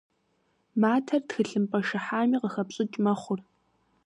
[0.81, 3.39] Матэр тхылъымпӏэ шыхьами къыхэпщӏыкӏ мэхъур.